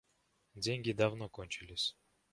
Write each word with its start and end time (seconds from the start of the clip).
Деньги 0.55 0.93
давно 0.93 1.29
кончились. 1.29 1.95